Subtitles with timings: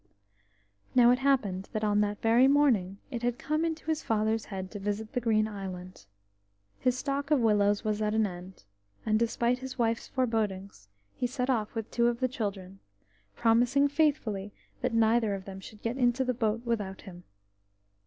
[0.95, 4.71] Now it happened that on that very morning it had come into his father's head
[4.71, 6.07] to visit the Green Island.
[6.79, 8.63] His stock of willows was at an end,
[9.05, 12.79] and despite his wife's forebodings, he set off with two of the children,
[13.35, 14.51] promising faithfully
[14.81, 17.23] that neither of them should get into the boat without him.